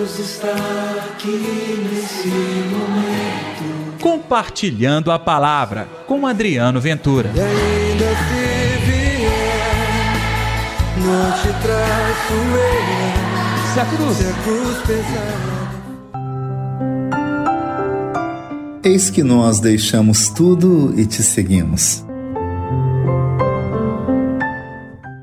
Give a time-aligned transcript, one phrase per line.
[0.00, 0.48] Deus está
[1.12, 1.28] aqui
[1.92, 2.28] nesse
[2.70, 3.98] momento.
[4.00, 7.30] Compartilhando a palavra com Adriano Ventura.
[7.34, 9.28] E ainda se vier,
[11.04, 13.74] não te traço eu.
[13.74, 15.70] Se a cruz, Se a cruz pesar.
[18.82, 22.06] Eis que nós deixamos tudo e te seguimos.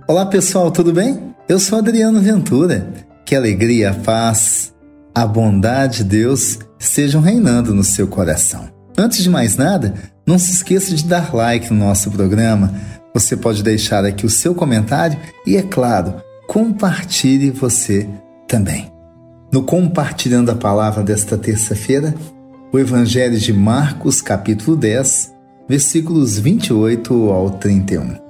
[0.07, 1.33] Olá pessoal, tudo bem?
[1.49, 3.06] Eu sou Adriano Ventura.
[3.27, 4.73] Que alegria, a paz,
[5.13, 8.69] a bondade de Deus estejam reinando no seu coração.
[8.97, 12.73] Antes de mais nada, não se esqueça de dar like no nosso programa.
[13.13, 18.07] Você pode deixar aqui o seu comentário e, é claro, compartilhe você
[18.47, 18.89] também.
[19.51, 22.15] No Compartilhando a Palavra desta terça-feira,
[22.71, 25.33] o Evangelho de Marcos, capítulo 10,
[25.67, 28.25] versículos 28 ao 31.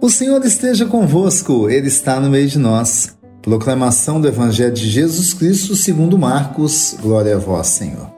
[0.00, 3.15] O Senhor esteja convosco, Ele está no meio de nós.
[3.46, 8.10] Proclamação do Evangelho de Jesus Cristo segundo Marcos, glória a vós, Senhor.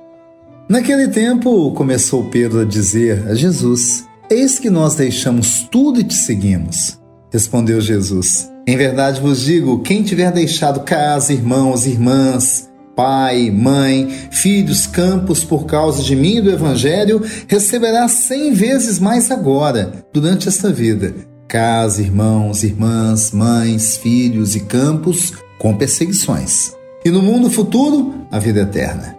[0.66, 6.14] Naquele tempo, começou Pedro a dizer a Jesus, Eis que nós deixamos tudo e te
[6.14, 6.98] seguimos.
[7.30, 14.86] Respondeu Jesus, Em verdade vos digo, quem tiver deixado casa, irmãos, irmãs, pai, mãe, filhos,
[14.86, 20.72] campos por causa de mim e do Evangelho, receberá cem vezes mais agora, durante esta
[20.72, 21.12] vida
[21.48, 26.77] casa, irmãos, irmãs, mães, filhos e campos com perseguições.
[27.02, 29.16] E no mundo futuro, a vida eterna.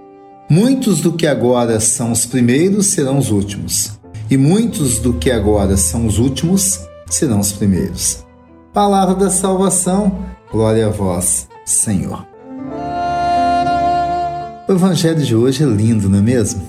[0.48, 4.00] Muitos do que agora são os primeiros serão os últimos,
[4.30, 8.24] e muitos do que agora são os últimos serão os primeiros.
[8.74, 10.20] Palavra da salvação,
[10.52, 12.28] glória a vós, Senhor.
[14.68, 16.62] O evangelho de hoje é lindo, não é mesmo?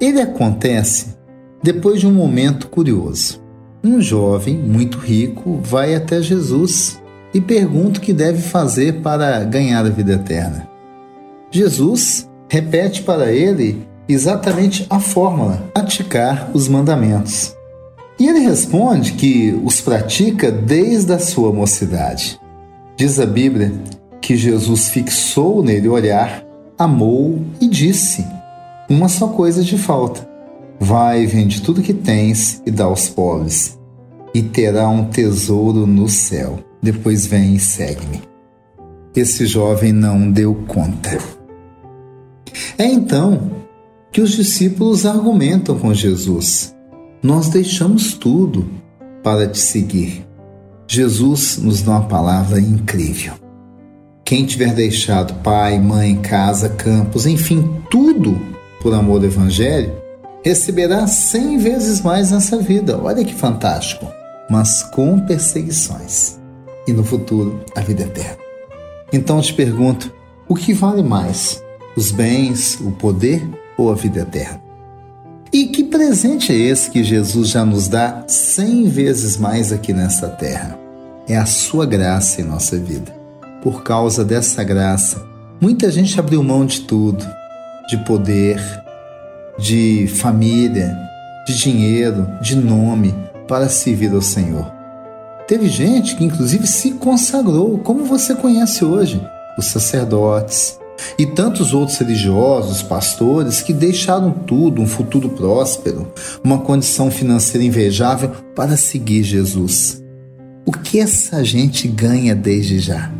[0.00, 1.14] Ele acontece
[1.62, 3.41] depois de um momento curioso.
[3.84, 7.02] Um jovem muito rico vai até Jesus
[7.34, 10.68] e pergunta o que deve fazer para ganhar a vida eterna.
[11.50, 17.56] Jesus repete para ele exatamente a fórmula: praticar os mandamentos.
[18.20, 22.40] E ele responde que os pratica desde a sua mocidade.
[22.96, 23.72] Diz a Bíblia
[24.20, 26.44] que Jesus fixou nele o olhar,
[26.78, 28.24] amou e disse:
[28.88, 30.31] Uma só coisa te falta
[30.84, 33.78] Vai, vende tudo que tens e dá aos pobres,
[34.34, 36.58] e terá um tesouro no céu.
[36.82, 38.20] Depois vem e segue-me.
[39.14, 41.16] Esse jovem não deu conta.
[42.76, 43.52] É então
[44.10, 46.74] que os discípulos argumentam com Jesus:
[47.22, 48.68] Nós deixamos tudo
[49.22, 50.26] para te seguir.
[50.88, 53.34] Jesus nos dá uma palavra incrível.
[54.24, 58.36] Quem tiver deixado pai, mãe, casa, campos, enfim, tudo
[58.80, 60.01] por amor do Evangelho,
[60.42, 62.98] receberá cem vezes mais nessa vida.
[63.00, 64.06] Olha que fantástico!
[64.50, 66.38] Mas com perseguições.
[66.86, 68.38] E no futuro, a vida eterna.
[69.12, 70.12] Então te pergunto:
[70.48, 71.62] o que vale mais?
[71.96, 74.60] Os bens, o poder ou a vida eterna?
[75.52, 80.28] E que presente é esse que Jesus já nos dá cem vezes mais aqui nesta
[80.28, 80.78] terra?
[81.28, 83.14] É a sua graça em nossa vida.
[83.62, 85.22] Por causa dessa graça,
[85.60, 87.24] muita gente abriu mão de tudo,
[87.88, 88.60] de poder,
[89.62, 90.98] de família,
[91.46, 93.14] de dinheiro, de nome
[93.46, 94.70] para servir ao Senhor.
[95.46, 99.24] Teve gente que inclusive se consagrou, como você conhece hoje,
[99.56, 100.78] os sacerdotes
[101.16, 106.12] e tantos outros religiosos, pastores que deixaram tudo, um futuro próspero,
[106.42, 110.02] uma condição financeira invejável para seguir Jesus.
[110.66, 113.12] O que essa gente ganha desde já?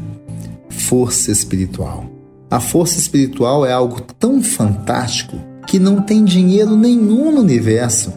[0.69, 2.05] Força espiritual.
[2.51, 8.13] A força espiritual é algo tão fantástico que não tem dinheiro nenhum no universo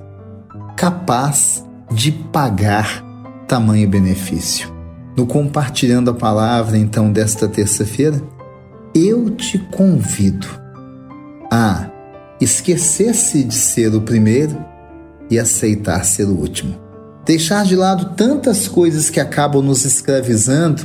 [0.75, 3.03] capaz de pagar
[3.47, 4.73] tamanho benefício.
[5.15, 8.21] No compartilhando a palavra então desta terça-feira,
[8.93, 10.47] eu te convido
[11.51, 11.89] a
[12.39, 14.57] esquecer-se de ser o primeiro
[15.29, 16.75] e aceitar ser o último.
[17.25, 20.83] Deixar de lado tantas coisas que acabam nos escravizando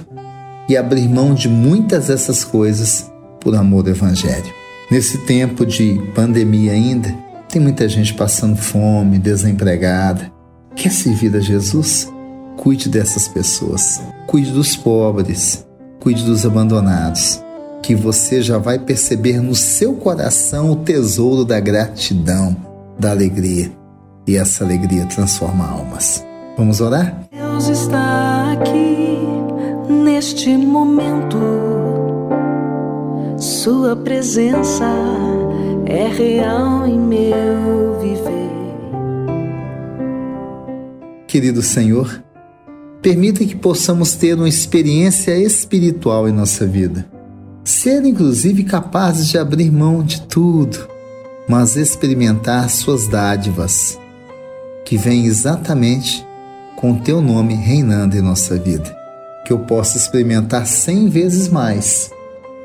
[0.69, 3.11] e abrir mão de muitas dessas coisas
[3.41, 4.60] por amor do Evangelho.
[4.91, 7.15] Nesse tempo de pandemia ainda,
[7.49, 10.33] tem muita gente passando fome, desempregada.
[10.75, 12.13] Quer servir a Jesus?
[12.57, 14.03] Cuide dessas pessoas.
[14.27, 15.65] Cuide dos pobres.
[16.01, 17.41] Cuide dos abandonados.
[17.81, 22.57] Que você já vai perceber no seu coração o tesouro da gratidão,
[22.99, 23.71] da alegria.
[24.27, 26.27] E essa alegria transforma almas.
[26.59, 27.29] Vamos orar?
[27.33, 29.19] Deus está aqui
[29.89, 31.80] neste momento
[33.41, 34.85] sua presença
[35.87, 38.51] é real em meu viver.
[41.27, 42.23] Querido Senhor,
[43.01, 47.07] permita que possamos ter uma experiência espiritual em nossa vida.
[47.65, 50.87] ser inclusive capazes de abrir mão de tudo,
[51.49, 53.99] mas experimentar suas dádivas,
[54.85, 56.27] que vêm exatamente
[56.77, 58.95] com teu nome reinando em nossa vida.
[59.47, 62.11] Que eu possa experimentar cem vezes mais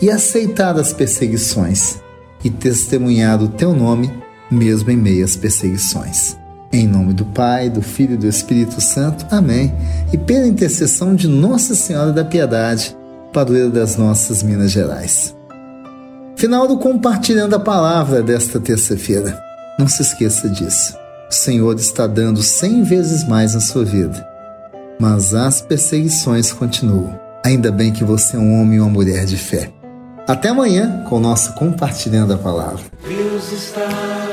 [0.01, 2.01] e aceitar as perseguições
[2.43, 4.11] e testemunhar o teu nome
[4.49, 6.37] mesmo em meio às perseguições.
[6.71, 9.25] Em nome do Pai, do Filho e do Espírito Santo.
[9.31, 9.73] Amém.
[10.11, 12.95] E pela intercessão de Nossa Senhora da Piedade,
[13.31, 15.35] padroeira das nossas Minas Gerais.
[16.35, 19.41] Final do compartilhando a palavra desta terça-feira.
[19.79, 20.95] Não se esqueça disso.
[21.29, 24.27] O Senhor está dando cem vezes mais na sua vida.
[24.99, 27.17] Mas as perseguições continuam.
[27.45, 29.71] Ainda bem que você é um homem e uma mulher de fé.
[30.27, 32.83] Até amanhã com o nosso Compartilhando a Palavra.
[33.07, 33.87] Deus está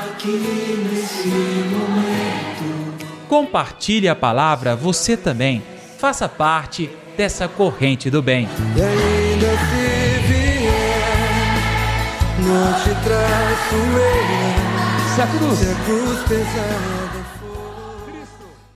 [0.08, 2.94] aqui nesse momento.
[3.28, 5.62] Compartilhe a palavra você também.
[5.98, 8.48] Faça parte dessa corrente do bem.
[8.74, 11.58] E ainda se vier,
[12.38, 15.12] não te traço eu.
[15.14, 17.11] Se a cruz Se a cruz pesada